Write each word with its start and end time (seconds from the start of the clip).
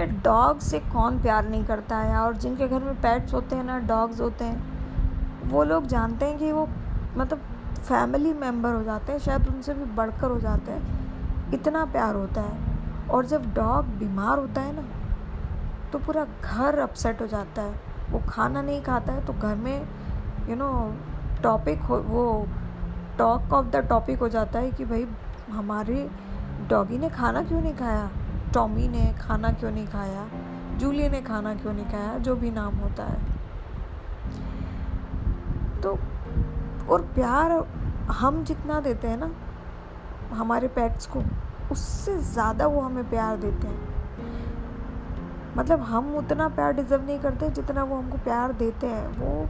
कि 0.00 0.12
डॉग 0.12 0.58
से 0.58 0.78
कौन 0.78 1.20
प्यार 1.22 1.48
नहीं 1.48 1.64
करता 1.64 1.96
है? 1.96 2.18
और 2.18 2.36
जिनके 2.36 2.68
घर 2.68 2.80
में 2.80 2.94
पेट्स 2.94 3.34
होते 3.34 3.56
हैं 3.56 3.64
ना 3.64 3.78
डॉग्स 3.78 4.20
होते 4.20 4.44
हैं, 4.44 5.48
वो 5.48 5.62
लोग 5.64 5.86
जानते 5.86 6.26
हैं 6.26 6.38
कि 6.38 6.52
वो 6.52 6.68
मतलब 7.16 7.38
फैमिली 7.78 8.32
मेंबर 8.32 8.72
हो 8.72 8.82
जाते 8.82 9.12
हैं, 9.12 9.18
शायद 9.18 9.48
उनसे 9.48 9.74
भी 9.74 9.84
बढ़कर 9.84 10.30
हो 10.30 10.40
जाते 10.40 10.72
हैं। 10.72 11.52
इतना 11.52 11.84
प्यार 11.84 12.14
होता 12.14 12.40
है। 12.40 12.58
और 13.10 13.26
जब 13.26 13.54
डॉग 13.54 13.86
बीमार 13.98 14.38
होता 14.38 14.60
है 14.60 14.74
ना 14.76 14.82
तो 15.92 15.98
पूरा 15.98 16.26
घर 16.44 16.78
अपसेट 16.78 17.20
हो 17.20 17.26
जाता 17.26 17.62
है। 17.62 17.80
वो 18.10 18.22
खाना 18.28 18.62
नहीं 18.62 18.82
खाता 18.82 19.12
है 19.12 19.24
तो 19.26 19.32
घर 19.32 19.56
में 19.56 19.88
यू 20.48 20.56
नो 20.56 20.94
टॉपिक 21.42 21.80
हो, 21.80 21.96
वो 21.96 22.46
टॉक 23.18 23.52
ऑफ़ 23.52 23.66
द 23.66 23.76
टॉपिक 23.76 24.18
हो 24.18 24.28
जाता 24.28 24.58
है 24.58 24.70
कि 24.70 24.84
भाई, 24.84 25.06
हमारे 25.50 26.10
डॉगी 26.68 26.98
ने 26.98 27.08
खाना 27.08 27.42
क्यों 27.42 27.60
नहीं 27.60 27.74
खाया? 27.74 28.10
टॉमी 28.54 28.88
ने 28.88 29.12
खाना 29.20 29.52
क्यों 29.52 29.70
नहीं 29.70 29.86
खाया? 29.86 30.26
जूली 30.78 31.08
ने 31.08 31.20
खाना 31.22 31.54
क्यों 31.54 31.72
नहीं 31.72 31.84
खाया? 31.84 32.18
जो 32.18 32.36
भी 32.36 32.50
नाम 32.50 32.74
होता 32.74 33.04
है। 33.04 33.18
तो 35.80 35.98
और 36.90 37.02
प्यार 37.02 37.66
हम 38.10 38.44
जितना 38.44 38.80
देते 38.80 39.08
हैं 39.08 39.16
ना, 39.16 39.30
हमारे 40.34 40.68
पेट्स 40.68 41.06
को, 41.06 41.22
उससे 41.72 42.18
ज़्यादा 42.18 42.66
वो 42.66 42.80
हमें 42.80 43.10
प्यार 43.10 43.36
देते 43.36 43.68
हैं। 43.68 43.88
मतलब 45.56 45.80
हम 45.80 46.14
उतना 46.16 46.48
प्यार 46.48 46.72
डिज़र्व 46.72 47.04
नहीं 47.06 47.18
करते 47.18 47.48
जितना 47.50 47.84
वो 47.84 47.96
हमको 47.96 48.18
प्यार 48.18 48.52
देते 48.52 48.86
हैं। 48.86 49.06
वो 49.06 49.48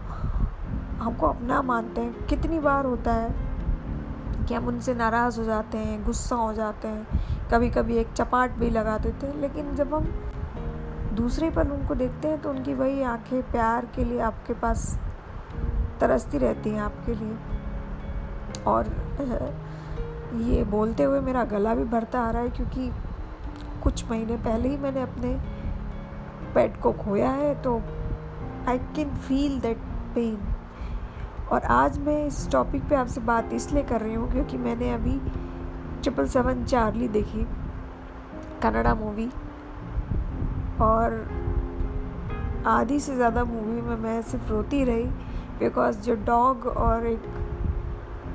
हमको 1.04 1.26
अपना 1.26 1.62
मानते 1.62 2.00
हैं। 2.00 2.26
कितनी 2.26 2.58
बार 2.58 2.86
होता 2.86 3.12
है 3.12 3.49
कि 4.46 4.54
हम 4.54 4.66
उनसे 4.68 4.94
नाराज़ 4.94 5.38
हो 5.40 5.44
जाते 5.44 5.78
हैं, 5.78 6.02
गुस्सा 6.04 6.36
हो 6.36 6.52
जाते 6.52 6.88
हैं। 6.88 7.48
कभी 7.50 7.70
कभी 7.70 7.96
एक 7.96 8.12
चपाट 8.12 8.52
भी 8.52 8.70
लगा 8.70 8.96
देते 8.98 9.26
हैं, 9.26 9.40
लेकिन 9.40 9.74
जब 9.76 9.94
हम 9.94 10.04
दूसरे 11.14 11.50
पर 11.50 11.68
उनको 11.68 11.94
देखते 11.94 12.28
हैं 12.28 12.40
तो 12.42 12.50
उनकी 12.50 12.74
वही 12.74 13.02
आँखें 13.02 13.42
प्यार 13.42 13.86
के 13.94 14.04
लिए 14.04 14.20
आपके 14.22 14.54
पास 14.54 14.98
तरसती 16.00 16.38
रहती 16.38 16.70
हैं 16.70 16.80
आपके 16.80 17.14
लिए। 17.14 17.36
और 18.66 18.86
ये 20.44 20.62
बोलते 20.64 21.02
हुए 21.02 21.20
मेरा 21.20 21.44
गला 21.44 21.74
भी 21.74 21.84
भरता 21.84 22.20
आ 22.20 22.30
रहा 22.30 22.42
है, 22.42 22.48
क्योंकि 22.48 22.90
कुछ 23.82 24.04
महीने 24.10 24.36
पहले 24.36 24.68
ही 24.68 24.76
मैंने 24.76 25.02
अपने 25.02 25.34
पेट 26.54 26.80
को 26.80 26.92
खोया 26.94 27.30
है 27.30 27.54
तो 27.62 27.76
I 28.68 28.78
can 28.96 29.14
feel 29.18 29.60
that 29.60 29.78
pain 30.14 30.36
और 31.52 31.62
आज 31.62 31.98
मैं 31.98 32.26
इस 32.26 32.50
टॉपिक 32.52 32.82
पे 32.82 32.94
आपसे 32.94 33.20
बात 33.20 33.52
इसलिए 33.52 33.82
कर 33.82 34.00
रही 34.00 34.14
हूँ 34.14 34.32
क्योंकि 34.32 34.56
मैंने 34.56 34.90
अभी 34.92 35.18
ट्रिपल 36.02 36.26
सेवन 36.26 36.64
चार्ली 36.64 37.08
देखी 37.08 37.46
कनाडा 38.62 38.94
मूवी 38.94 39.28
और 40.80 41.28
आधी 42.66 43.00
से 43.00 43.14
ज़्यादा 43.16 43.44
मूवी 43.44 43.80
में 43.80 43.96
मैं 43.96 44.22
सिर्फ़ 44.22 44.48
रोती 44.48 44.84
रही 44.84 45.04
बिकॉज़ 45.58 46.00
जो 46.00 46.14
डॉग 46.14 46.66
और 46.66 47.06
एक 47.06 47.22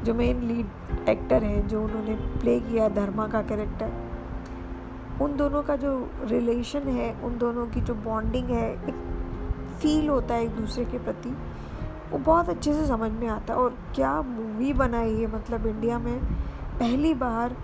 जो 0.04 0.14
मेन 0.14 0.42
लीड 0.44 1.10
एक्टर 1.10 1.44
हैं, 1.44 1.68
जो 1.68 1.84
उन्होंने 1.84 2.16
प्ले 2.16 2.60
किया 2.60 2.90
धर्मा 2.90 3.28
का 3.28 3.42
कैरेक्टर 3.42 3.92
उन 5.22 5.36
दोनों 5.38 5.64
का 5.64 5.76
जो 5.76 6.12
रिलेशन 6.24 6.80
है, 6.80 7.14
उन 7.24 7.38
दोनों 7.38 7.66
की 7.68 7.82
जो 7.82 7.94
बॉन्डिंग 7.96 8.50
है, 8.50 8.72
एक 8.74 8.96
फील 9.80 10.10
होता 10.10 10.36
है 10.36 10.44
एक 10.44 10.50
दूसरे 10.50 10.86
के 10.86 10.98
प्रति। 10.98 11.30
वो 12.16 12.20
बहुत 12.26 12.50
अच्छे 12.50 12.74
से 12.74 12.86
समझ 12.88 13.12
में 13.12 13.28
आता 13.28 13.54
है 13.54 13.60
और 13.60 13.78
क्या 13.96 14.12
मूवी 14.22 14.74
बनाई 14.74 15.14
है 15.14 15.28
मतलब 15.28 15.66
इंडिया 15.68 15.98
में 16.00 16.20
पहली 16.80 17.14
बार 17.14 17.56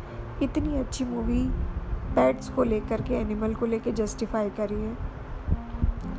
इतनी 0.43 0.77
अच्छी 0.77 1.05
मूवी 1.05 1.43
पेट्स 2.15 2.49
को 2.49 2.63
लेकर 2.63 3.01
के 3.01 3.13
एनिमल 3.15 3.53
को 3.53 3.65
लेकर 3.65 3.91
जस्टिफाई 3.95 4.49
करी 4.59 4.75
है। 4.75 4.91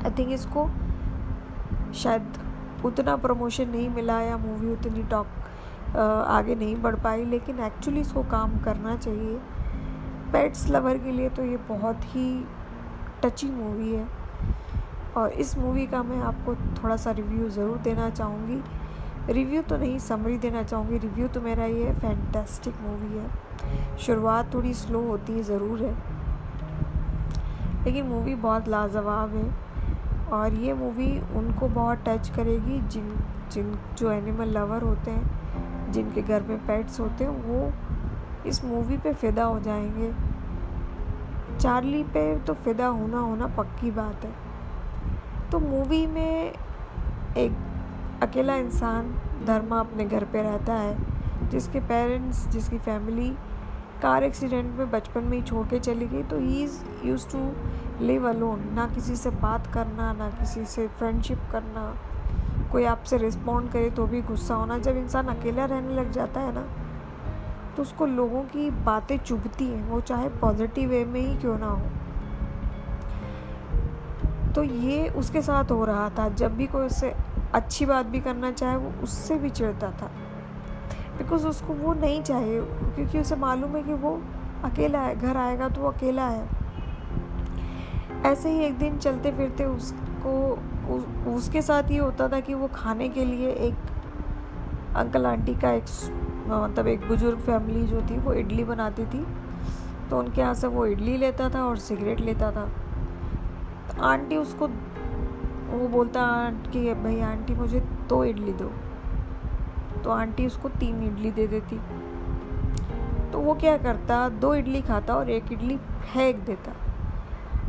आई 0.04 0.10
थिंक 0.18 0.32
इसको 0.32 0.66
शायद 1.94 2.38
उतना 2.84 3.16
प्रमोशन 3.16 3.68
नहीं 3.68 3.88
मिला 3.90 4.20
या 4.20 4.36
मूवी 4.38 4.72
उतनी 4.72 5.02
टॉक 5.10 5.26
आगे 5.96 6.54
नहीं 6.54 6.76
बढ़ 6.82 6.94
पाई, 6.94 7.24
लेकिन 7.24 7.60
एक्चुअली 7.60 8.00
इसको 8.00 8.22
काम 8.30 8.58
करना 8.60 8.96
चाहिए। 8.96 9.36
पेट्स 10.32 10.68
लवर 10.70 10.98
के 10.98 11.12
लिए 11.12 11.28
तो 11.28 11.44
ये 11.44 11.56
बहुत 11.68 12.04
ही 12.14 12.26
टची 13.22 13.50
मूवी 13.50 13.92
है। 13.92 14.06
और 15.16 15.30
इस 15.30 15.58
मूवी 15.58 15.86
का 15.86 16.02
मैं 16.02 16.20
आपको 16.20 16.54
थोड़ा 16.54 16.96
सा 16.96 17.10
रिव्यू 17.10 17.48
ज़रूर 17.48 17.78
देना 17.78 18.10
चाहूँगी। 18.10 18.62
रिव्यू 19.32 19.62
तो 19.62 19.76
नहीं 19.76 19.98
समरी 19.98 20.38
देना 20.38 20.62
चाहूँगी। 20.62 20.98
रिव्यू 20.98 21.28
तो 21.28 21.40
मेरा 21.40 21.64
ये 21.64 21.92
फैंटेस्टिक 21.92 22.74
मूवी 22.80 23.18
है। 23.18 23.96
शुरुआत 23.98 24.54
थोड़ी 24.54 24.74
स्लो 24.74 25.00
होती 25.00 25.32
है, 25.32 25.42
ज़रूर 25.42 25.82
है। 25.82 25.94
लेकिन 27.84 28.06
मूवी 28.06 28.34
बहुत 28.34 28.68
लाजवाब 28.68 29.34
है 29.34 29.54
और 30.32 30.54
ये 30.54 30.74
मूवी 30.74 31.20
उनको 31.36 31.68
बहुत 31.68 31.98
टच 32.08 32.28
करेगी। 32.28 32.80
जिन 32.80 33.16
जिन 33.52 33.78
जो 33.98 34.10
एनिमल 34.10 34.48
लवर 34.48 34.82
होते 34.82 35.10
हैं, 35.10 35.92
जिनके 35.92 36.22
घर 36.22 36.42
में 36.42 36.66
पेट्स 36.66 37.00
होते 37.00 37.24
हैं, 37.24 37.30
वो 37.30 37.72
इस 38.46 38.64
मूवी 38.64 38.98
पे 38.98 39.12
फ़िदा 39.12 39.44
हो 39.44 39.60
जाएँगे। 39.60 40.12
चार्ली 41.58 42.04
पे 42.04 42.38
तो 42.38 42.54
फ़िदा 42.54 42.86
होना 42.86 43.18
होना 43.18 43.46
पक्की 43.46 43.90
बात 43.90 44.24
है। 44.24 44.51
तो 45.52 45.58
मूवी 45.60 46.06
में 46.06 46.52
एक 47.38 47.52
अकेला 48.22 48.54
इंसान 48.56 49.12
धर्मा 49.46 49.80
अपने 49.80 50.04
घर 50.04 50.24
पे 50.24 50.42
रहता 50.42 50.74
है, 50.74 51.48
जिसके 51.50 51.80
पेरेंट्स 51.80 52.46
जिसकी 52.48 52.78
फैमिली 52.78 53.28
कार 54.02 54.24
एक्सीडेंट 54.24 54.74
में 54.76 54.90
बचपन 54.90 55.24
में 55.24 55.36
ही 55.36 55.42
छोड़ 55.42 55.66
के 55.68 55.78
चली 55.80 56.06
गई 56.06 56.22
तो 56.22 56.38
he 56.38 56.62
is 56.62 56.78
use 57.04 57.28
to 57.28 57.38
live 58.06 58.28
alone 58.28 58.66
ना 58.74 58.86
किसी 58.86 59.16
से 59.16 59.30
बात 59.30 59.66
करना, 59.66 60.12
ना 60.12 60.30
किसी 60.30 60.64
से 60.66 60.86
फ्रेंडशिप 60.88 61.38
करना। 61.52 61.84
कोई 62.72 62.84
आपसे 62.84 63.16
रिस्पॉन्ड 63.18 63.70
करे 63.70 63.90
तो 63.90 64.06
भी 64.06 64.20
गुस्सा 64.22 64.54
होना। 64.54 64.78
जब 64.78 64.96
इंसान 64.96 65.26
अकेला 65.28 65.64
रहने 65.64 65.94
लग 65.94 66.12
जाता 66.12 66.40
है 66.40 66.54
ना 66.54 66.66
तो 67.76 67.82
उसको 67.82 68.06
लोगों 68.06 68.42
की 68.44 68.70
बातें 68.84 69.18
चुभती 69.18 69.66
हैं, 69.66 69.88
वो 69.88 70.00
चाहे 70.00 70.28
पॉजिटिव 70.40 70.88
वे 70.90 71.04
में 71.04 71.20
ही 71.20 71.34
क्यों 71.36 71.58
ना 71.58 71.66
हो। 71.66 71.82
तो 74.54 74.62
ये 74.62 75.08
उसके 75.08 75.42
साथ 75.42 75.70
हो 75.70 75.84
रहा 75.84 76.08
था। 76.10 76.28
जब 76.28 76.56
भी 76.56 76.66
कोई 76.66 76.86
उससे 76.86 77.14
अच्छी 77.54 77.86
बात 77.86 78.06
भी 78.06 78.20
करना 78.20 78.50
चाहे 78.50 78.76
वो 78.76 78.92
उससे 79.02 79.36
भी 79.36 79.50
चिड़ता 79.50 79.90
था। 79.92 80.10
बिकॉज़ 81.18 81.46
उसको 81.46 81.74
वो 81.74 81.94
नहीं 81.94 82.22
चाहिए 82.22 82.60
क्योंकि 82.94 83.18
उसे 83.18 83.36
मालूम 83.36 83.76
है 83.76 83.82
कि 83.82 83.94
वो 83.94 84.20
अकेला 84.64 85.00
है 85.00 85.16
घर 85.16 85.36
आएगा 85.36 85.68
तो 85.68 85.80
वो 85.80 85.88
अकेला 85.88 86.26
है। 86.26 86.48
ऐसे 88.24 88.50
ही 88.50 88.60
एक 88.60 88.78
दिन 88.78 88.98
चलते 88.98 89.32
फिरते 89.32 89.64
उसको 89.64 90.32
उस, 90.90 91.04
उसके 91.36 91.62
साथ 91.62 91.90
ये 91.90 91.98
होता 91.98 92.28
था 92.28 92.40
कि 92.40 92.54
वो 92.54 92.68
खाने 92.74 93.08
के 93.08 93.24
लिए 93.24 93.50
एक 93.50 93.74
अंकल 94.96 95.26
आंटी 95.26 95.54
का 95.54 95.70
एक 95.70 95.84
मतलब 96.46 96.86
एक 96.86 97.08
बुज़ुर्ग 97.08 97.38
फैमिली 97.38 97.82
जो 97.82 98.00
थी 98.00 98.18
वो 98.18 98.32
इडली 98.32 98.64
बनाती 98.64 99.04
थी। 99.04 99.24
तो 100.10 100.18
उनके 100.18 100.40
यहाँ 100.40 100.54
से 100.54 100.66
वो 100.66 100.86
इडली 100.86 101.16
लेता 101.16 101.48
था 101.48 101.64
और 101.64 101.76
सिगरेट 101.78 102.20
लेता 102.20 102.50
था। 102.50 102.68
आंटी 104.00 104.36
उसको, 104.36 104.66
वो 105.78 105.88
बोलता 105.88 106.50
कि, 106.50 106.94
भाई 106.94 107.20
आंटी 107.20 107.54
मुझे 107.54 107.80
दो 107.80 108.24
इडली 108.24 108.52
दो। 108.52 108.70
तो 110.04 110.10
आंटी 110.10 110.46
उसको 110.46 110.68
तीन 110.68 111.02
इडली 111.02 111.30
दे 111.30 111.46
देती। 111.46 111.80
तो 113.30 113.38
वो 113.38 113.54
क्या 113.54 113.78
करता, 113.78 114.28
दो 114.28 114.54
इडली 114.54 114.80
खाता 114.80 115.14
और 115.14 115.30
एक 115.30 115.52
इडली 115.52 115.76
फेंक 115.76 116.36
देता। 116.36 116.72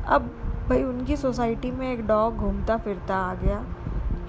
अब 0.08 0.22
भाई 0.70 0.84
उनकी 0.84 1.18
सोसाइटी 1.18 1.72
में 1.72 1.94
एक 1.94 2.08
डॉग 2.08 2.36
घूमता 2.36 2.78
फिरता 2.78 3.18
आ 3.18 3.34
गया। 3.34 3.66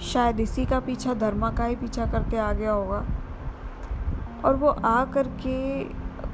शायद 0.00 0.40
इसी 0.40 0.66
का 0.66 0.80
पीछा 0.80 1.14
धर्मा 1.14 1.50
का 1.50 1.64
ही 1.64 1.76
पीछा 1.76 2.06
करते 2.06 2.36
आ 2.36 2.52
गया 2.52 2.72
होगा। 2.72 3.04
और 4.44 4.56
वो 4.56 4.68
आ 4.68 5.04
कर 5.04 5.28
के 5.28 5.84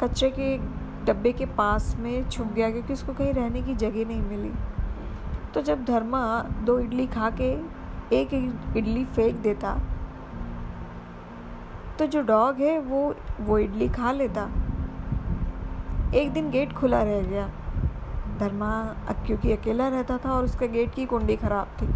कचरे 0.01 0.31
के 0.31 0.59
डब्बे 1.05 1.33
के 1.33 1.47
पास 1.47 1.97
में 1.99 2.31
छुप 2.31 2.47
गया 2.47 2.71
क्योंकि 2.71 2.93
उसको 2.93 3.13
कहीं 3.13 3.33
रहने 3.33 3.63
की 3.63 3.75
जगह 3.75 4.07
नहीं 4.09 4.23
मिली। 4.23 4.53
तो 5.55 5.61
जब 5.63 5.85
धर्मा 5.85 6.23
दो 6.65 6.79
इडली 6.79 7.07
खा 7.07 7.31
के 7.41 7.51
एक 8.17 8.35
इडली 8.77 9.05
फेंक 9.07 9.37
देता 9.43 9.75
तो 11.99 12.07
जो 12.07 12.23
डॉग 12.23 12.61
है 12.61 12.79
वो 12.81 13.15
वो 13.41 13.59
इडली 13.59 13.89
खा 13.89 14.13
लेता। 14.13 14.49
एक 16.15 16.33
दिन 16.33 16.51
गेट 16.51 16.73
खुला 16.73 17.03
रह 17.03 17.23
गया। 17.23 17.47
धर्मा 18.39 18.71
क्योंकि 19.27 19.53
अकेला 19.53 19.89
रहता 19.89 20.17
था 20.19 20.31
और 20.31 20.45
उसके 20.45 20.69
गेट 20.69 20.95
की 20.95 21.05
कुंडी 21.07 21.37
ख़राब 21.37 21.77
थी 21.81 21.89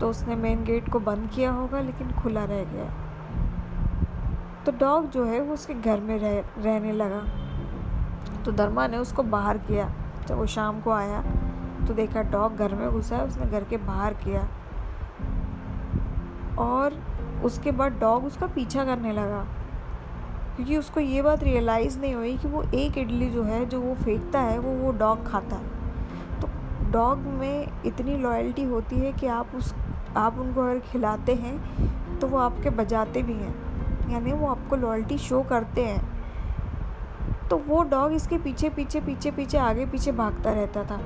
तो 0.00 0.08
उसने 0.10 0.36
मेन 0.36 0.64
गेट 0.64 0.88
को 0.88 1.00
बंद 1.00 1.28
किया 1.34 1.50
होगा, 1.50 1.80
लेकिन 1.80 2.12
खुला 2.12 2.44
रह 2.44 2.64
गया। 2.64 2.84
तो 4.66 4.72
डॉग 4.78 5.10
जो 5.10 5.24
है 5.24 5.40
वो 5.40 5.54
उसके 5.54 5.74
घर 5.74 6.00
में 6.00 6.18
रह, 6.18 6.38
रहने 6.58 6.92
लगा। 6.92 7.22
तो 8.44 8.52
धर्मा 8.52 8.86
ने 8.86 8.98
उसको 8.98 9.22
बाहर 9.22 9.58
किया। 9.58 9.90
जब 10.28 10.36
वो 10.36 10.46
शाम 10.46 10.80
को 10.80 10.90
आया 10.90 11.18
तो 11.86 11.94
देखा, 11.94 12.22
डॉग 12.22 12.56
घर 12.56 12.74
में 12.74 12.90
घुसा 12.90 13.16
है, 13.16 13.24
उसने 13.24 13.46
घर 13.46 13.64
के 13.64 13.76
बाहर 13.76 14.14
किया। 14.14 14.48
और 16.58 17.02
उसके 17.44 17.70
बाद 17.70 17.92
डॉग 17.92 18.24
उसका 18.24 18.46
पीछा 18.46 18.84
करने 18.84 19.12
लगा। 19.12 19.46
क्योंकि 20.56 20.76
उसको 20.76 21.00
ये 21.00 21.22
बात 21.22 21.42
रियलाइज़ 21.42 22.00
नहीं 22.00 22.14
हुई 22.14 22.36
कि 22.36 22.48
वो 22.48 22.62
एक 22.62 22.98
इडली 22.98 23.30
जो 23.30 23.42
है, 23.42 23.66
जो 23.66 23.80
वो 23.80 23.94
फेंकता 23.94 24.40
है, 24.40 24.58
वो 24.58 24.72
वो 24.72 24.92
डॉग 24.92 25.26
खाता 25.26 25.56
है। 25.56 25.66
तो 26.40 26.48
डॉग 26.90 27.18
में 27.18 27.68
इतनी 27.84 28.16
लॉयल्टी 28.16 28.64
होती 28.64 28.96
है 28.96 29.12
कि 29.12 29.26
आप 29.26 29.46
उस, 29.54 29.74
आप 30.16 30.38
उनको 30.38 30.60
अगर 30.60 30.78
खिलाते 30.78 31.34
हैं 31.34 31.82
तो 32.18 32.26
वो 32.26 32.38
आपके 32.38 32.70
बजाते 32.70 33.22
भी 33.22 33.32
हैं। 33.32 33.72
यानी 34.10 34.32
वो 34.32 34.46
आपको 34.46 34.76
लॉयल्टी 34.76 35.18
शो 35.18 35.42
करते 35.42 35.84
हैं। 35.84 36.12
तो 37.50 37.56
वो 37.58 37.82
डॉग 37.82 38.12
इसके 38.12 38.38
पीछे 38.38 38.68
पीछे 38.68 39.00
पीछे 39.00 39.30
पीछे, 39.30 39.58
आगे 39.58 39.86
पीछे 39.86 40.12
भागता 40.12 40.52
रहता 40.52 40.84
था। 40.84 41.00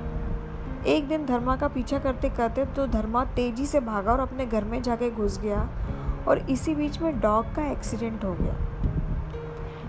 एक 0.86 1.06
दिन 1.08 1.24
धर्मा 1.26 1.56
का 1.56 1.68
पीछा 1.68 1.98
करते 1.98 2.28
करते 2.30 2.64
तो 2.74 2.86
धर्मा 2.86 3.24
तेज़ी 3.36 3.64
से 3.66 3.80
भागा 3.80 4.12
और 4.12 4.20
अपने 4.20 4.46
घर 4.46 4.64
में 4.64 4.80
जाके 4.82 5.10
घुस 5.10 5.38
गया 5.40 5.60
और 6.28 6.38
इसी 6.50 6.74
बीच 6.74 7.00
में 7.02 7.18
डॉग 7.20 7.54
का 7.54 7.64
एक्सीडेंट 7.70 8.24
हो 8.24 8.34
गया। 8.34 8.54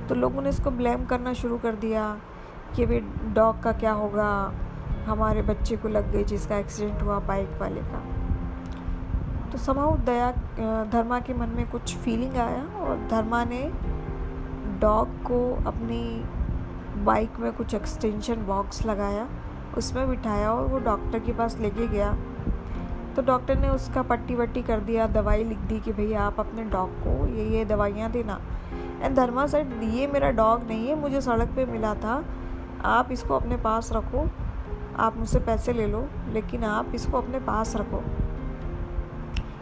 तो 0.08 0.16
लोगों 0.16 0.42
ने 0.42 0.50
इसको 0.50 0.72
ब्लेम 0.72 1.06
करना 1.06 1.34
शुरू 1.34 1.58
कर 1.58 1.76
दिया 1.76 2.10
कि 2.76 2.86
भाई 2.86 3.00
डॉग 3.34 3.62
का 3.64 3.72
क्या 3.74 3.92
होगा, 3.92 4.30
हमारे 5.06 5.42
बच्चे 5.42 5.78
को 5.78 5.88
लग 5.88 6.12
गई 6.12 6.24
जिसका 6.24 6.58
एक्सीडेंट 6.58 7.02
हुआ 7.04 7.20
बाइक 7.28 7.58
वाले 7.62 7.82
का। 7.84 8.02
तो 9.52 9.58
समाउ 9.58 9.98
दया, 10.06 10.32
धर्मा 10.92 11.20
के 11.20 11.34
मन 11.34 11.50
में 11.50 11.70
कुछ 11.72 11.96
फीलिंग 11.96 12.38
आया 12.38 12.64
और 12.80 13.08
धर्मा 13.12 13.44
ने 13.46 13.64
डॉग 14.80 15.22
को 15.24 15.40
अपनी 15.68 16.04
बाइक 17.06 17.40
में 17.40 17.52
कुछ 17.54 17.74
एक्सटेंशन 17.74 18.46
बॉक्स 18.46 18.86
लगाया। 18.86 19.28
उसमें 19.78 20.10
बिठाया 20.10 20.52
और 20.52 20.66
वो 20.66 20.80
डॉक्टर 20.80 21.20
के 21.20 21.34
पास 21.34 21.58
लेके 21.58 21.88
गया। 21.88 22.18
तो 23.16 23.22
डॉक्टर 23.22 23.58
ने 23.58 23.70
उसका 23.70 24.02
पट्टी 24.02 24.36
वट्टी 24.36 24.62
कर 24.62 24.80
दिया, 24.80 25.08
दवाई 25.08 25.44
लिख 25.44 25.58
दी 25.58 25.80
कि 25.80 25.92
भैया 25.92 26.22
आप 26.22 26.40
अपने 26.40 26.64
डॉग 26.64 26.90
को 26.90 27.28
ये 27.28 27.46
ये 27.50 27.66
दवाइयाँ 27.66 28.12
देना। 28.12 28.40
एंड 29.02 29.16
धर्मा 29.16 29.48
सेड 29.48 29.84
ये 29.84 30.08
मेरा 30.08 30.32
डॉग 30.32 30.64
नहीं 30.64 30.88
है, 30.88 30.96
मुझे 30.96 31.22
सड़क 31.22 31.48
पे 31.48 31.66
मिला 31.66 31.94
था। 31.96 32.24
आप 32.86 33.12
इसको 33.12 33.36
अपने 33.36 33.58
पास 33.58 33.90
रखो, 33.94 34.30
आप 34.98 35.18
मुझसे 35.18 35.40
पैसे 35.40 35.74
ले 35.74 35.88
लो, 35.88 36.08
लेकिन 36.30 36.64
आप 36.64 36.92
इसको 36.96 37.18
अपने 37.18 37.40
पास 37.40 37.76
रखो। 37.76 38.04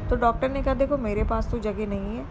तो 0.09 0.15
डॉक्टर 0.15 0.51
ने 0.51 0.63
कहा, 0.63 0.73
देखो, 0.73 0.97
मेरे 0.97 1.23
पास 1.23 1.51
तो 1.51 1.59
जगह 1.59 1.87
नहीं 1.87 2.17
है। 2.17 2.25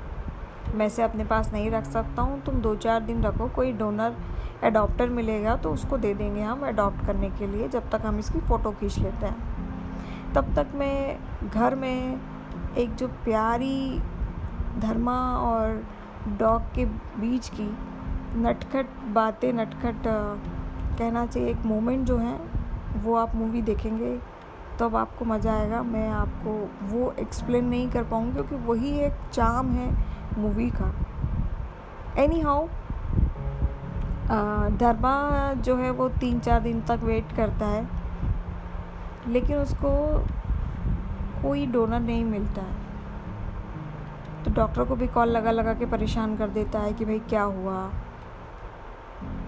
मैं 0.74 0.86
इसे 0.86 1.02
अपने 1.02 1.24
पास 1.24 1.52
नहीं 1.52 1.70
रख 1.70 1.84
सकता 1.86 2.22
हूँ। 2.22 2.40
तुम 2.44 2.60
दो 2.62 2.74
चार 2.76 3.00
दिन 3.02 3.22
रखो, 3.22 3.48
कोई 3.48 3.72
डोनर 3.72 4.16
एडॉप्टर 4.64 5.08
मिलेगा 5.10 5.56
तो 5.56 5.72
उसको 5.72 5.98
दे 5.98 6.14
देंगे 6.14 6.42
हम 6.42 6.66
अडॉप्ट 6.66 7.04
करने 7.06 7.30
के 7.30 7.46
लिए, 7.46 7.68
जब 7.68 7.90
तक 7.90 8.06
हम 8.06 8.18
इसकी 8.18 8.40
फ़ोटो 8.40 8.70
खींच 8.72 8.98
लेते 8.98 9.26
हैं। 9.26 10.32
तब 10.34 10.54
तक 10.56 10.74
मैं 10.74 11.50
घर 11.50 11.74
में 11.74 12.20
एक 12.78 12.94
जो 12.94 13.08
प्यारी 13.24 14.00
धर्मा 14.78 15.18
और 15.38 15.82
डॉग 16.38 16.62
के 16.74 16.84
बीच 17.20 17.48
की 17.48 17.68
नटखट 18.36 18.86
बातें, 19.14 19.52
नटखट 19.52 20.02
कहना 20.98 21.24
चाहिए, 21.26 21.48
एक 21.50 21.64
मोमेंट 21.66 22.06
जो 22.06 22.16
है, 22.18 22.38
वो 22.96 23.14
आप 23.14 23.34
मूवी 23.36 23.62
देखेंगे। 23.62 24.18
तब 24.80 24.96
आपको 24.96 25.24
मज़ा 25.24 25.52
आएगा। 25.52 25.82
मैं 25.84 26.08
आपको 26.10 26.52
वो 26.88 27.12
एक्सप्लेन 27.20 27.64
नहीं 27.66 27.88
कर 27.90 28.04
पाऊँगी 28.04 28.32
क्योंकि 28.32 28.56
वही 28.66 28.98
एक 29.00 29.12
चाम 29.32 29.70
है 29.70 29.90
मूवी 30.38 30.70
का। 30.72 30.92
एनी 32.18 32.40
हाउ 32.40 32.66
धर्मा 34.78 35.12
जो 35.56 35.76
है 35.76 35.90
वो 35.92 36.08
तीन 36.10 36.38
चार 36.40 36.60
दिन 36.62 36.80
तक 36.80 37.00
वेट 37.04 37.32
करता 37.36 37.66
है, 37.66 37.88
लेकिन 39.28 39.56
उसको 39.56 39.90
कोई 41.42 41.66
डोनर 41.66 42.00
नहीं 42.00 42.24
मिलता 42.24 42.62
है। 42.62 42.82
तो 44.44 44.50
डॉक्टर 44.52 44.84
को 44.84 44.96
भी 44.96 45.06
कॉल 45.08 45.28
लगा 45.28 45.50
लगा 45.50 45.74
के 45.74 45.86
परेशान 45.86 46.36
कर 46.36 46.48
देता 46.50 46.78
है 46.78 46.92
कि 46.92 47.04
भाई 47.04 47.18
क्या 47.28 47.42
हुआ, 47.42 47.90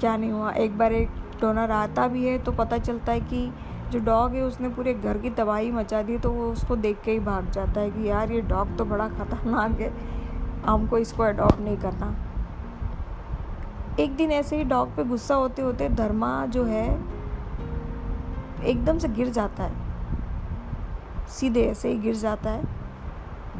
क्या 0.00 0.16
नहीं 0.16 0.30
हुआ। 0.30 0.50
एक 0.52 0.78
बार 0.78 0.92
एक 0.92 1.08
डोनर 1.40 1.70
आता 1.72 2.06
भी 2.08 2.26
है 2.26 2.38
तो 2.38 2.52
पता 2.54 2.78
चलता 2.80 3.12
है 3.12 3.20
कि 3.22 3.46
जो 3.90 3.98
डॉग 3.98 4.32
है, 4.32 4.42
उसने 4.42 4.68
पूरे 4.68 4.94
घर 4.94 5.18
की 5.18 5.30
तबाही 5.30 5.70
मचा 5.70 6.02
दी 6.02 6.18
तो 6.18 6.30
वो 6.30 6.52
उसको 6.52 6.76
देख 6.76 7.00
के 7.04 7.10
ही 7.10 7.18
भाग 7.18 7.50
जाता 7.50 7.80
है 7.80 7.90
कि 7.90 8.08
यार, 8.08 8.32
ये 8.32 8.40
डॉग 8.40 8.76
तो 8.76 8.84
बड़ा 8.84 9.08
ख़तरनाक 9.08 9.80
है। 9.80 9.92
हमको 10.66 10.98
इसको 10.98 11.22
अडॉप्ट 11.22 11.60
नहीं 11.60 11.76
करना। 11.76 12.14
एक 14.00 14.16
दिन 14.16 14.32
ऐसे 14.32 14.56
ही 14.56 14.64
डॉग 14.64 14.96
पे 14.96 15.04
गुस्सा 15.04 15.34
होते 15.34 15.62
होते 15.62 15.88
धर्मा 15.88 16.46
जो 16.46 16.64
है, 16.64 17.00
एकदम 18.64 18.98
से 18.98 19.08
गिर 19.08 19.28
जाता 19.28 19.62
है। 19.62 19.84
सीधे 21.28 21.62
ऐसे 21.62 21.88
ही 21.88 21.98
गिर 21.98 22.14
जाता 22.14 22.50
है। 22.50 22.62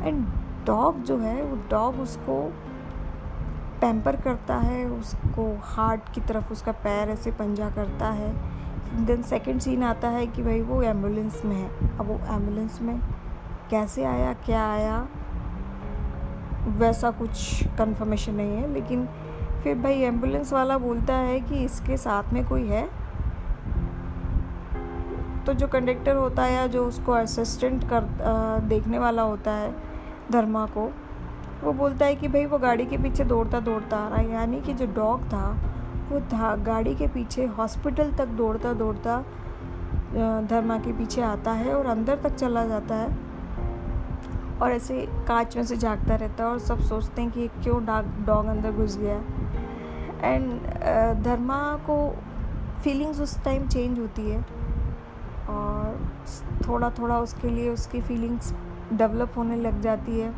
एंड 0.03 0.27
डॉग 0.67 1.03
जो 1.03 1.19
है, 1.19 1.43
वो 1.43 1.57
डॉग 1.71 2.01
उसको 2.01 2.53
पैम्पर 3.81 4.17
करता 4.17 4.57
है, 4.57 4.85
उसको 4.87 5.59
हार्ट 5.63 6.01
की 6.15 6.21
तरफ़ 6.21 6.53
उसका 6.53 6.73
पैर 6.73 7.09
ऐसे 7.09 7.31
पंजा 7.31 7.71
करता 7.71 8.11
है। 8.11 8.56
देन 8.97 9.23
सेकंड 9.23 9.61
सीन 9.61 9.83
आता 9.83 10.09
है 10.09 10.27
कि 10.27 10.43
भाई 10.43 10.61
वो 10.61 10.81
एंबुलेंस 10.83 11.43
में 11.45 11.57
है। 11.57 11.69
अब 11.99 12.07
वो 12.09 12.15
एंबुलेंस 12.27 12.81
में 12.83 13.01
कैसे 13.71 14.05
आया, 14.05 14.33
क्या 14.47 14.67
आया, 14.67 15.07
वैसा 16.79 17.11
कुछ 17.11 17.67
कंफर्मेशन 17.79 18.35
नहीं 18.35 18.57
है। 18.57 18.73
लेकिन 18.73 19.07
फिर 19.63 19.79
भाई 19.79 20.01
एंबुलेंस 20.01 20.53
वाला 20.53 20.79
बोलता 20.79 21.15
है 21.15 21.41
कि 21.41 21.65
इसके 21.65 21.97
साथ 21.97 22.33
में 22.33 22.45
कोई 22.49 22.67
है? 22.67 22.89
तो 25.47 25.53
जो 25.53 25.67
कंडक्टर 25.67 26.17
होता 26.17 26.43
है 26.43 26.55
या 26.55 26.67
जो 26.67 26.87
उसको 26.87 27.13
असिस्टेंट 27.13 27.85
कर 27.85 28.05
देखने 28.69 28.99
वाला 28.99 29.23
होता 29.23 29.53
है, 29.53 29.75
धर्मा 30.33 30.67
को, 30.67 30.91
वो 31.65 31.73
बोलता 31.73 32.07
है 32.07 32.15
कि 32.17 32.29
भाई 32.29 32.47
वो 32.47 32.59
गाड़ी 32.59 32.87
के 32.87 32.99
पीछे 32.99 33.25
दौड़ता 33.25 33.61
दौड़ता 33.61 33.97
आ 33.97 34.09
रहा 34.09 34.19
है। 34.19 34.33
यानी 34.33 34.61
कि 34.61 34.73
जो 34.73 34.87
डॉग 34.87 35.25
था 35.25 35.57
वो 36.11 36.21
था 36.33 36.55
गाड़ी 36.57 36.95
के 36.95 37.07
पीछे, 37.07 37.45
हॉस्पिटल 37.47 38.13
तक 38.13 38.29
दौड़ता 38.39 38.73
दौड़ता 38.73 39.25
धर्मा 40.43 40.79
के 40.79 40.93
पीछे 40.93 41.23
आता 41.23 41.53
है 41.53 41.75
और 41.75 41.87
अंदर 41.87 42.19
तक 42.19 42.35
चला 42.35 42.65
जाता 42.67 42.95
है। 42.95 43.25
और 44.57 44.73
ऐसे 44.73 45.01
कांच 45.29 45.57
में 45.57 45.65
से 45.65 45.77
जागता 45.77 46.15
रहता 46.15 46.45
है 46.45 46.51
और 46.51 46.59
सब 46.59 46.81
सोचते 46.81 47.23
हैं 47.23 47.31
कि 47.31 47.49
क्यों 47.63 47.85
डॉग 47.87 48.47
अंदर 48.47 48.73
घुस 48.73 48.97
गया। 48.99 49.17
एंड 50.25 51.23
धर्मा 51.25 51.61
को 51.87 51.99
फीलिंग्स 52.85 53.21
उस 53.21 53.43
टाइम 53.45 53.67
चेंज 53.69 53.99
होती 53.99 54.31
है 54.31 54.41
और 55.49 55.99
थोड़ा 56.69 56.91
थोड़ा 56.91 57.19
उसके 57.21 57.51
लिए 57.51 57.69
उसकी 57.71 58.01
फीलिंग्स 58.01 58.53
डेवलप 58.93 59.33
होने 59.37 59.57
लग 59.57 59.81
जाती 59.81 60.21
है। 60.21 60.33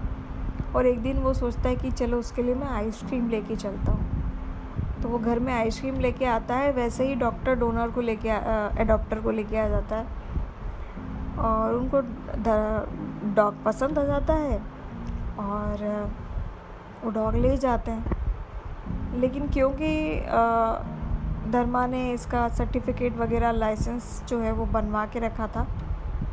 और 0.76 0.86
एक 0.86 1.02
दिन 1.02 1.18
वो 1.18 1.34
सोचता 1.34 1.68
है 1.68 1.76
कि 1.76 1.90
चलो 1.90 2.18
उसके 2.18 2.42
लिए 2.42 2.54
मैं 2.54 2.68
आइसक्रीम 2.68 3.28
लेके 3.28 3.56
चलता 3.56 3.92
हूँ। 3.92 4.07
तो 5.08 5.12
वो 5.12 5.18
घर 5.20 5.38
में 5.38 5.52
आइसक्रीम 5.54 5.98
लेके 6.00 6.24
आता 6.26 6.54
है, 6.54 6.72
वैसे 6.72 7.04
ही 7.06 7.14
डॉक्टर 7.14 7.54
डोनर 7.58 7.90
को 7.90 8.00
लेके 8.00 8.28
एडॉप्टर 8.82 9.20
को 9.20 9.30
लेके 9.30 9.58
आ 9.58 9.66
जाता 9.68 9.96
है। 9.96 10.06
और 11.40 11.74
उनको 11.74 12.00
डॉग 13.34 13.62
पसंद 13.64 13.98
आ 13.98 14.02
जाता 14.04 14.34
है 14.34 14.58
और 15.40 15.84
वो 17.04 17.10
डॉग 17.10 17.34
ले 17.36 17.56
जाते 17.56 17.90
हैं। 17.90 19.16
लेकिन 19.20 19.48
क्योंकि 19.48 19.90
धर्मा 21.52 21.86
ने 21.86 22.10
इसका 22.12 22.48
सर्टिफिकेट 22.48 23.16
वगैरह 23.18 23.52
लाइसेंस 23.52 24.22
जो 24.28 24.40
है 24.40 24.52
वो 24.52 24.66
बनवा 24.68 25.06
के 25.06 25.20
रखा 25.20 25.46
था 25.46 25.66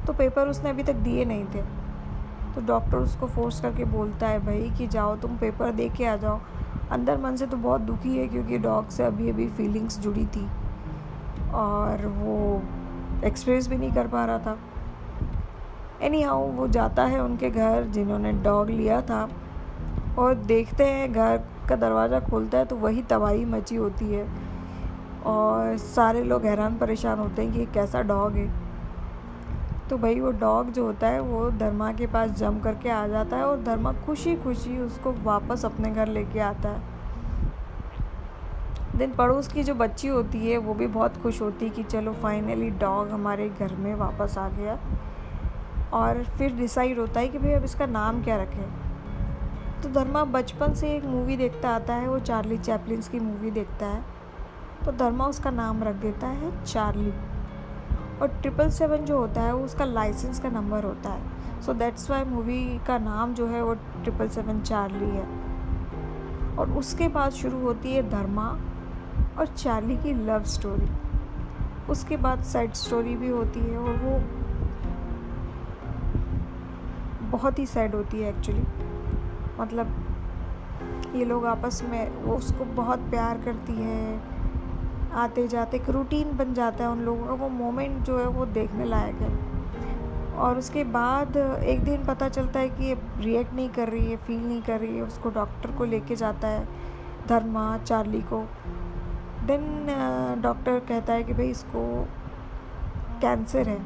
तो 0.07 0.13
पेपर 0.13 0.47
उसने 0.47 0.69
अभी 0.69 0.83
तक 0.83 0.95
दिए 1.07 1.25
नहीं 1.25 1.45
थे। 1.45 1.61
तो 2.55 2.65
डॉक्टर 2.67 2.97
उसको 2.97 3.27
फोर्स 3.27 3.61
करके 3.61 3.85
बोलता 3.87 4.27
है, 4.27 4.45
भाई 4.45 4.69
कि 4.77 4.87
जाओ, 4.87 5.15
तुम 5.15 5.37
पेपर 5.37 5.71
दे 5.71 5.89
के 5.89 6.05
आ 6.05 6.15
जाओ। 6.17 6.39
अंदर 6.91 7.17
मन 7.17 7.35
से 7.35 7.45
तो 7.45 7.57
बहुत 7.57 7.81
दुखी 7.81 8.17
है 8.17 8.27
क्योंकि 8.27 8.57
डॉग 8.57 8.89
से 8.89 9.03
अभी 9.03 9.29
अभी 9.29 9.47
फीलिंग्स 9.47 9.99
जुड़ी 9.99 10.25
थी। 10.25 10.47
और 11.53 12.05
वो 12.07 12.61
एक्सप्रेस 13.25 13.67
भी 13.67 13.77
नहीं 13.77 13.91
कर 13.91 14.07
पा 14.07 14.25
रहा 14.25 14.39
था। 14.39 14.57
एनी 16.01 16.21
हाउ 16.21 16.47
वो 16.47 16.67
जाता 16.67 17.03
है 17.05 17.23
उनके 17.23 17.49
घर 17.49 17.83
जिन्होंने 17.83 18.31
डॉग 18.43 18.69
लिया 18.69 19.01
था। 19.01 19.27
और 20.19 20.33
देखते 20.35 20.83
हैं, 20.83 21.11
घर 21.13 21.41
का 21.69 21.75
दरवाज़ा 21.75 22.19
खोलता 22.19 22.57
है 22.57 22.65
तो 22.65 22.75
वही 22.75 23.01
तबाही 23.01 23.45
मची 23.45 23.75
होती 23.75 24.05
है। 24.05 24.27
और 25.25 25.77
सारे 25.77 26.23
लोग 26.23 26.45
हैरान 26.45 26.77
परेशान 26.77 27.19
होते 27.19 27.41
हैं 27.41 27.53
कि 27.53 27.65
कैसा 27.73 28.01
डॉग 28.01 28.33
है। 28.33 28.64
तो 29.89 29.97
भाई 29.97 30.19
वो 30.19 30.31
डॉग 30.31 30.71
जो 30.71 30.85
होता 30.85 31.07
है, 31.07 31.19
वो 31.19 31.51
धर्मा 31.51 31.91
के 31.91 32.07
पास 32.07 32.29
जम 32.29 32.59
करके 32.59 32.89
आ 32.89 33.07
जाता 33.07 33.37
है 33.37 33.43
और 33.43 33.63
धर्मा 33.63 33.93
खुशी 33.93 34.35
खुशी 34.35 34.77
उसको 34.77 35.11
वापस 35.11 35.65
अपने 35.65 35.91
घर 35.91 36.07
लेके 36.07 36.39
आता 36.39 36.69
है। 36.69 36.95
दिन 38.97 39.11
पड़ोस 39.11 39.47
की 39.47 39.63
जो 39.63 39.75
बच्ची 39.75 40.07
होती 40.07 40.51
है, 40.51 40.57
वो 40.57 40.73
भी 40.73 40.87
बहुत 40.87 41.21
खुश 41.21 41.41
होती 41.41 41.65
है 41.65 41.71
कि 41.71 41.83
चलो 41.83 42.13
फाइनली 42.13 42.69
डॉग 42.69 43.09
हमारे 43.09 43.49
घर 43.49 43.75
में 43.75 43.95
वापस 43.95 44.37
आ 44.37 44.49
गया। 44.49 44.79
और 45.93 46.23
फिर 46.23 46.55
डिसाइड 46.55 46.99
होता 46.99 47.19
है 47.19 47.27
कि 47.27 47.37
भाई 47.37 47.51
अब 47.51 47.63
इसका 47.63 47.85
नाम 47.85 48.23
क्या 48.23 48.37
रखें। 48.37 48.73
तो 49.81 49.89
धर्मा 49.89 50.23
बचपन 50.23 50.73
से 50.73 50.89
एक 50.89 51.05
मूवी 51.05 51.37
देखता 51.37 51.69
आता 51.69 51.93
है, 51.93 52.07
वो 52.07 52.19
चार्ली 52.19 52.57
चैपलिन्स 52.57 53.07
की 53.07 53.19
मूवी 53.19 53.51
देखता 53.51 53.85
है। 53.85 54.03
तो 54.85 54.91
धर्मा 54.91 55.25
उसका 55.25 55.49
नाम 55.49 55.83
रख 55.83 55.95
देता 55.95 56.27
है 56.27 56.63
चार्ली 56.63 57.13
और 58.21 58.27
ट्रिपल 58.27 58.69
सेवन 58.69 58.97
जो 58.97 59.17
होता 59.17 59.41
है, 59.41 59.53
वो 59.53 59.65
उसका 59.65 59.85
लाइसेंस 59.85 60.39
का 60.39 60.49
नंबर 60.49 60.83
होता 60.83 61.09
है। 61.09 61.61
सो 61.61 61.73
दैट्स 61.73 62.09
वाई 62.11 62.23
मूवी 62.23 62.79
का 62.87 62.97
नाम 62.97 63.33
जो 63.33 63.47
है, 63.47 63.63
वो 63.63 63.73
ट्रिपल 63.73 64.27
सेवन 64.27 64.61
चार्ली 64.61 65.09
है। 65.09 65.25
और 66.57 66.69
उसके 66.69 67.07
बाद 67.07 67.31
शुरू 67.31 67.59
होती 67.59 67.93
है 67.93 68.09
धर्मा 68.09 68.47
और 69.39 69.45
चार्ली 69.45 69.97
की 69.97 70.13
लव 70.13 70.43
स्टोरी 70.43 70.87
उसके 71.89 72.17
बाद 72.17 72.43
साइड 72.43 72.73
स्टोरी 72.73 73.15
भी 73.15 73.27
होती 73.27 73.59
है 73.59 73.77
और 73.77 73.95
वो 73.95 74.19
बहुत 77.29 77.59
ही 77.59 77.65
सैड 77.65 77.95
होती 77.95 78.21
है 78.21 78.29
एक्चुअली 78.29 78.63
मतलब 79.59 80.05
ये 81.15 81.25
लोग 81.25 81.45
आपस 81.45 81.83
में, 81.89 82.23
वो 82.23 82.35
उसको 82.35 82.65
बहुत 82.65 82.99
प्यार 82.99 83.37
करती 83.37 83.73
है। 83.73 84.34
आते 85.15 85.47
जाते 85.47 85.77
एक 85.77 85.89
रूटीन 85.89 86.35
बन 86.37 86.53
जाता 86.53 86.83
है 86.83 86.89
उन 86.89 86.99
लोगों 86.99 87.25
का, 87.25 87.33
वो 87.33 87.49
मोमेंट 87.49 87.99
जो 87.99 88.17
है 88.19 88.27
वो 88.27 88.45
देखने 88.45 88.85
लायक 88.85 89.15
है। 89.15 90.33
और 90.35 90.57
उसके 90.57 90.83
बाद 90.83 91.37
एक 91.37 91.83
दिन 91.83 92.03
पता 92.03 92.29
चलता 92.29 92.59
है 92.59 92.69
कि 92.69 92.83
ये 92.83 92.97
रिएक्ट 93.17 93.53
नहीं 93.53 93.69
कर 93.69 93.89
रही 93.89 94.05
है 94.05 94.17
फील 94.17 94.47
नहीं 94.47 94.61
कर 94.61 94.79
रही 94.79 94.95
है, 94.95 95.01
उसको 95.01 95.29
डॉक्टर 95.29 95.71
को 95.71 95.85
लेके 95.85 96.15
जाता 96.15 96.47
है, 96.47 96.67
धर्मा, 97.27 97.77
चार्ली 97.77 98.21
को। 98.21 98.43
देन 99.45 100.41
डॉक्टर 100.41 100.79
कहता 100.79 101.13
है 101.13 101.23
कि 101.23 101.33
भाई 101.33 101.47
इसको 101.47 102.07
कैंसर 103.21 103.69
है। 103.69 103.79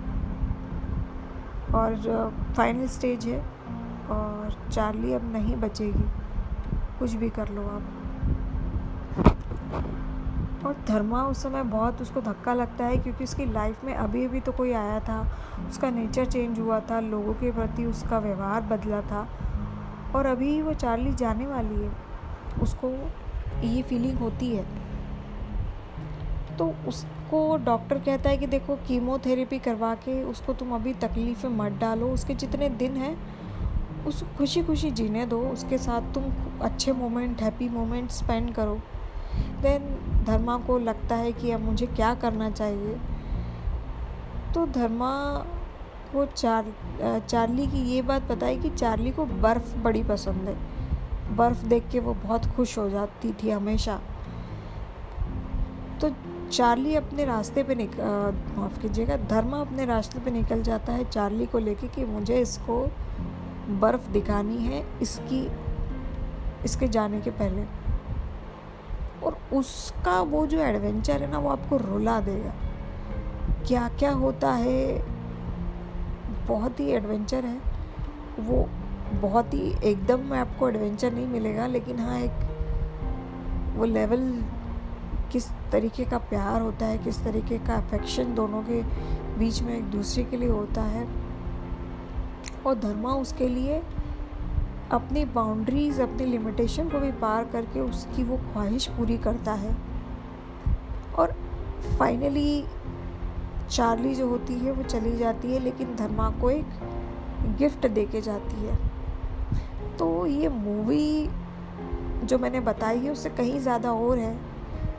और 1.75 2.33
फाइनल 2.57 2.87
स्टेज 2.87 3.25
है 3.25 3.39
और 4.11 4.55
चार्ली 4.71 5.13
अब 5.13 5.31
नहीं 5.33 5.55
बचेगी। 5.55 6.05
कुछ 6.99 7.13
भी 7.13 7.29
कर 7.29 7.49
लो 7.49 7.61
आप। 7.61 7.83
और 10.65 10.75
धर्मा 10.87 11.23
उस 11.23 11.43
समय 11.43 11.63
बहुत 11.63 12.01
उसको 12.01 12.21
धक्का 12.21 12.53
लगता 12.53 12.85
है 12.85 12.97
क्योंकि 12.97 13.23
उसकी 13.23 13.45
लाइफ 13.45 13.83
में 13.83 13.93
अभी 13.93 14.25
अभी 14.25 14.39
तो 14.39 14.51
कोई 14.51 14.71
आया 14.73 14.99
था, 14.99 15.21
उसका 15.69 15.89
नेचर 15.89 16.25
चेंज 16.25 16.59
हुआ 16.59 16.79
था, 16.79 16.99
लोगों 16.99 17.33
के 17.33 17.51
प्रति 17.51 17.85
उसका 17.85 18.19
व्यवहार 18.19 18.61
बदला 18.61 19.01
था 19.01 19.27
और 20.15 20.25
अभी 20.25 20.61
वो 20.61 20.73
चार्ली 20.73 21.13
जाने 21.13 21.47
वाली 21.47 21.75
है, 21.75 21.91
उसको 22.61 22.89
ये 23.63 23.81
फीलिंग 23.81 24.17
होती 24.17 24.55
है। 24.55 24.65
तो 26.57 26.73
उसको 26.87 27.57
डॉक्टर 27.57 27.99
कहता 27.99 28.29
है 28.29 28.37
कि 28.37 28.47
देखो 28.47 28.75
कीमोथेरेपी 28.87 29.59
करवा 29.59 29.93
के 29.95 30.21
उसको 30.23 30.53
तुम 30.53 30.75
अभी 30.75 30.93
तकलीफ़ 30.93 31.47
में 31.47 31.57
मत 31.57 31.79
डालो, 31.79 32.07
उसके 32.07 32.33
जितने 32.35 32.69
दिन 32.69 32.95
हैं, 32.97 33.17
उस 34.05 34.23
खुशी 34.37 34.63
खुशी 34.63 34.91
जीने 34.91 35.25
दो, 35.25 35.39
उसके 35.41 35.77
साथ 35.77 36.13
तुम 36.13 36.23
अच्छे 36.61 36.91
मोमेंट 36.93 37.41
हैप्पी 37.41 37.69
मोमेंट 37.69 38.09
स्पेंड 38.11 38.53
करो। 38.53 38.79
देन 39.61 40.23
धर्मा 40.25 40.57
को 40.57 40.77
लगता 40.79 41.15
है 41.15 41.31
कि 41.31 41.51
अब 41.51 41.61
मुझे 41.61 41.85
क्या 41.87 42.13
करना 42.15 42.49
चाहिए। 42.51 42.97
तो 44.53 44.65
धर्मा 44.67 45.13
को 46.13 46.25
चार 46.25 46.65
चार्ली 47.19 47.67
की 47.67 47.81
ये 47.85 48.01
बात 48.01 48.27
पता 48.29 48.45
है 48.45 48.57
कि 48.57 48.69
चार्ली 48.69 49.11
को 49.11 49.25
बर्फ़ 49.25 49.75
बड़ी 49.77 50.03
पसंद 50.03 50.47
है। 50.49 51.35
बर्फ़ 51.35 51.65
देख 51.65 51.89
के 51.91 51.99
वो 51.99 52.13
बहुत 52.13 52.45
खुश 52.45 52.77
हो 52.77 52.89
जाती 52.89 53.31
थी 53.33 53.49
हमेशा। 53.49 53.99
तो 56.01 56.09
चार्ली 56.51 56.95
अपने 56.95 57.25
रास्ते 57.25 57.63
पे 57.63 57.75
निक 57.75 57.99
माफ़ 58.57 58.79
कीजिएगा, 58.81 59.17
धर्मा 59.17 59.59
अपने 59.61 59.85
रास्ते 59.85 60.19
पे 60.19 60.31
निकल 60.31 60.61
जाता 60.63 60.93
है 60.93 61.03
चार्ली 61.05 61.45
को 61.45 61.59
लेके 61.59 61.87
कि 61.87 62.05
मुझे 62.05 62.39
इसको 62.41 62.81
बर्फ़ 63.81 64.09
दिखानी 64.11 64.57
है 64.57 64.83
इसकी, 65.01 65.47
इसके 66.65 66.87
जाने 66.87 67.21
के 67.21 67.31
पहले। 67.31 67.65
और 69.23 69.37
उसका 69.53 70.21
वो 70.21 70.47
जो 70.47 70.59
एडवेंचर 70.59 71.21
है 71.21 71.31
ना, 71.31 71.37
वो 71.37 71.49
आपको 71.49 71.77
रुला 71.77 72.19
देगा। 72.19 72.53
क्या 73.67 73.89
क्या 73.89 74.11
होता 74.11 74.51
है? 74.51 74.99
बहुत 76.47 76.79
ही 76.79 76.89
एडवेंचर 76.89 77.45
है। 77.45 77.57
वो 78.39 78.69
बहुत 79.21 79.53
ही 79.53 79.73
एकदम 79.83 80.19
में 80.19 80.39
आपको 80.39 80.69
एडवेंचर 80.69 81.13
नहीं 81.13 81.27
मिलेगा, 81.27 81.67
लेकिन 81.67 81.99
हाँ 81.99 82.19
एक 82.19 83.75
वो 83.75 83.85
लेवल 83.85 84.43
किस 85.31 85.49
तरीके 85.71 86.05
का 86.05 86.17
प्यार 86.17 86.61
होता 86.61 86.85
है, 86.85 86.97
किस 86.97 87.23
तरीके 87.23 87.57
का 87.57 87.75
अफेक्शन 87.75 88.35
दोनों 88.35 88.63
के 88.63 88.81
बीच 89.39 89.61
में 89.61 89.77
एक 89.77 89.83
दूसरे 89.83 90.23
के 90.23 90.37
लिए 90.37 90.49
होता 90.49 90.81
है। 90.81 91.07
और 92.65 92.75
धर्मा 92.75 93.09
उसके 93.09 93.47
लिए 93.47 93.81
अपनी 94.91 95.23
बाउंड्रीज 95.25 95.99
अपनी 96.01 96.25
लिमिटेशन 96.25 96.89
को 96.89 96.99
भी 96.99 97.11
पार 97.21 97.43
करके 97.45 97.79
उसकी 97.79 98.23
वो 98.23 98.37
ख्वाहिश 98.45 98.87
पूरी 98.87 99.17
करता 99.17 99.53
है। 99.53 99.75
और 101.15 101.35
फाइनली 101.99 102.63
चार्ली 103.69 104.13
जो 104.15 104.27
होती 104.27 104.53
है, 104.53 104.71
वो 104.71 104.83
चली 104.83 105.17
जाती 105.17 105.51
है, 105.53 105.59
लेकिन 105.59 105.95
धर्मा 105.95 106.29
को 106.41 106.49
एक 106.49 106.79
गिफ्ट 107.57 107.87
दे 107.87 108.05
के 108.05 108.21
जाती 108.21 108.65
है। 108.65 108.77
तो 109.97 110.25
ये 110.25 110.49
मूवी 110.49 111.29
जो 112.23 112.37
मैंने 112.37 112.59
बताई 112.59 112.99
है, 112.99 113.11
उससे 113.11 113.29
कहीं 113.29 113.59
ज़्यादा 113.59 113.91
और 113.91 114.17
है। 114.17 114.33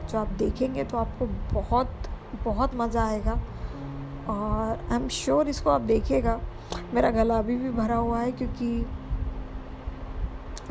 जो 0.09 0.19
आप 0.19 0.29
देखेंगे 0.39 0.85
तो 0.85 0.99
आपको 0.99 1.27
बहुत 1.53 2.09
बहुत 2.45 2.75
मज़ा 2.75 3.05
आएगा। 3.05 3.33
और 4.29 4.79
आई 4.91 4.97
एम 4.97 5.09
श्योर 5.09 5.49
इसको 5.49 5.71
आप 5.71 5.81
देखिएगा। 5.83 6.41
मेरा 6.95 7.11
गला 7.11 7.39
अभी 7.39 7.57
भी 7.57 7.71
भरा 7.73 7.97
हुआ 7.97 8.21
है, 8.21 8.33
क्योंकि 8.33 8.87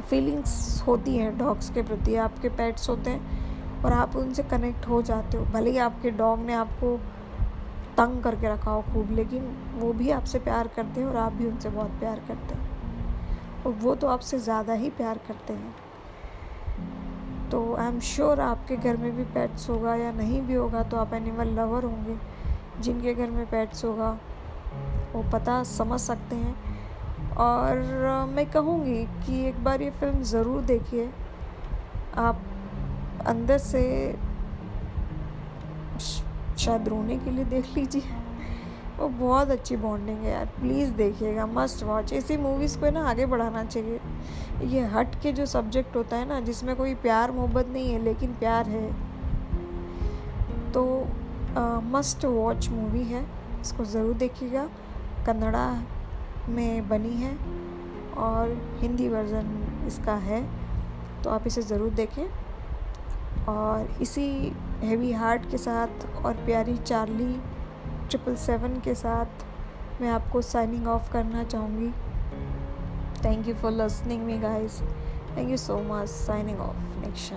फीलिंग्स 0.01 0.83
होती 0.87 1.15
हैं 1.17 1.37
डॉग्स 1.37 1.69
के 1.69 1.81
प्रति 1.81 2.15
आपके 2.17 2.49
पेट्स 2.49 2.89
होते 2.89 3.09
हैं 3.09 3.83
और 3.83 3.93
आप 3.93 4.15
उनसे 4.15 4.43
कनेक्ट 4.43 4.87
हो 4.87 5.01
जाते 5.01 5.37
हो। 5.37 5.45
भले 5.45 5.71
ही 5.71 5.77
आपके 5.77 6.11
डॉग 6.11 6.39
ने 6.39 6.53
आपको 6.53 6.95
तंग 7.97 8.21
करके 8.23 8.47
रखा 8.47 8.71
हो 8.71 8.81
खूब, 8.83 9.11
लेकिन 9.11 9.43
वो 9.75 9.91
भी 9.93 10.09
आपसे 10.09 10.39
प्यार 10.39 10.67
करते 10.67 11.01
हैं 11.01 11.07
और 11.07 11.15
आप 11.17 11.33
भी 11.33 11.47
उनसे 11.47 11.69
बहुत 11.69 11.99
प्यार 11.99 12.21
करते 12.27 12.55
हैं। 12.55 13.63
और 13.65 13.73
वो 13.73 13.95
तो 13.95 14.07
आपसे 14.07 14.39
ज़्यादा 14.39 14.73
ही 14.73 14.89
प्यार 14.89 15.19
करते 15.27 15.53
हैं। 15.53 15.75
तो 17.51 17.75
आई 17.75 17.87
एम 17.87 17.99
श्योर 17.99 18.39
आपके 18.39 18.75
घर 18.77 18.97
में 18.97 19.15
भी 19.17 19.23
पेट्स 19.33 19.69
होगा 19.69 19.95
या 19.95 20.11
नहीं 20.11 20.41
भी 20.41 20.53
होगा 20.53 20.83
तो 20.83 20.97
आप 20.97 21.13
एनिमल 21.13 21.47
लवर 21.49 21.83
होंगे। 21.83 22.17
जिनके 22.81 23.13
घर 23.13 23.29
में 23.29 23.45
पेट्स 23.45 23.85
होगा, 23.85 24.17
वो 25.13 25.23
पता 25.31 25.63
समझ 25.63 25.99
सकते 25.99 26.35
हैं 26.35 26.68
और 27.39 27.79
मैं 28.29 28.45
कहूँगी 28.51 29.03
कि 29.25 29.43
एक 29.47 29.63
बार 29.63 29.81
ये 29.81 29.89
फ़िल्म 29.89 30.21
ज़रूर 30.23 30.61
देखिए। 30.63 31.09
आप 32.17 32.41
अंदर 33.27 33.57
से 33.57 33.81
शायद 36.57 36.87
रोने 36.87 37.17
के 37.17 37.31
लिए 37.31 37.45
देख 37.45 37.75
लीजिए। 37.77 38.17
वो 38.99 39.07
बहुत 39.09 39.49
अच्छी 39.49 39.75
बॉन्डिंग 39.77 40.17
है 40.17 40.31
यार 40.31 40.45
प्लीज़ 40.59 40.91
देखिएगा 40.93 41.45
मस्ट 41.47 41.83
वॉच 41.83 42.13
ऐसी 42.13 42.37
मूवीज़ 42.37 42.77
को 42.79 42.89
ना 42.91 43.03
आगे 43.09 43.25
बढ़ाना 43.25 43.63
चाहिए। 43.65 43.99
ये 44.67 44.81
हट 44.93 45.15
के 45.21 45.31
जो 45.33 45.45
सब्जेक्ट 45.45 45.95
होता 45.95 46.17
है 46.17 46.27
ना, 46.27 46.39
जिसमें 46.39 46.75
कोई 46.75 46.95
प्यार 46.97 47.31
मोहब्बत 47.31 47.67
नहीं 47.67 47.93
है, 47.93 48.01
लेकिन 48.03 48.33
प्यार 48.39 48.69
है। 48.69 48.91
तो 50.71 50.83
मस्ट 51.87 52.25
वॉच 52.25 52.69
मूवी 52.69 53.03
है, 53.03 53.25
इसको 53.61 53.85
ज़रूर 53.85 54.13
देखिएगा। 54.15 54.67
कन्नड़ा 55.25 55.65
में 56.49 56.89
बनी 56.89 57.13
है 57.15 57.35
और 58.17 58.57
हिंदी 58.81 59.07
वर्ज़न 59.09 59.85
इसका 59.87 60.15
है 60.23 60.41
तो 61.23 61.29
आप 61.29 61.47
इसे 61.47 61.61
ज़रूर 61.61 61.89
देखें। 61.93 62.25
और 63.47 63.87
इसी 64.01 64.27
हैवी 64.83 65.11
हार्ट 65.13 65.49
के 65.51 65.57
साथ 65.57 66.05
और 66.25 66.33
प्यारी 66.45 66.77
चार्ली 66.77 67.33
ट्रिपल 68.09 68.35
सेवन 68.37 68.79
के 68.79 68.95
साथ 68.95 69.45
मैं 70.01 70.09
आपको 70.09 70.41
साइनिंग 70.41 70.87
ऑफ़ 70.87 71.11
करना 71.13 71.43
चाहूँगी। 71.43 71.91
Thank 73.25 73.47
you 73.47 73.55
for 73.55 73.71
listening 73.73 74.25
me 74.25 74.37
guys 74.39 74.81
thank 75.37 75.49
you 75.49 75.57
so 75.57 75.77
much 75.89 76.07
signing 76.09 76.59
off 76.61 76.77
next 76.99 77.33